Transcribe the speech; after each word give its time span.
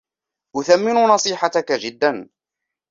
أثمّن 0.57 1.03
نصيحتَكَ 1.13 1.57
جداً. 1.73 2.29